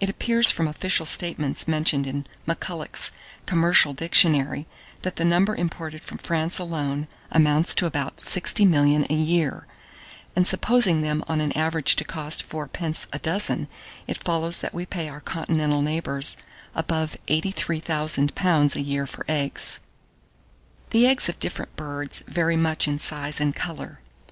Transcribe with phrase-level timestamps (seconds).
[0.00, 3.12] It appears from official statements mentioned in McCulloch's
[3.46, 4.66] "Commercial Dictionary,"
[5.02, 9.68] that the number imported from France alone amounts to about 60,000,000 a year;
[10.34, 13.68] and supposing them on an average to cost fourpence a dozen,
[14.08, 16.36] it follows that we pay our continental neighbours
[16.74, 19.78] above £83,000 a year for eggs.
[20.90, 20.90] 1626.
[20.90, 24.00] The eggs of different birds vary much in size and colour.